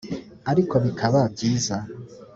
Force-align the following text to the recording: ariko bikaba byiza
ariko 0.51 0.75
bikaba 0.85 1.19
byiza 1.33 1.75